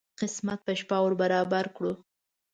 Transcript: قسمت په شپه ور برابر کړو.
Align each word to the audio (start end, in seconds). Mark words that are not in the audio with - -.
قسمت 0.19 0.59
په 0.67 0.73
شپه 0.79 0.97
ور 1.03 1.13
برابر 1.21 1.65
کړو. 1.75 1.93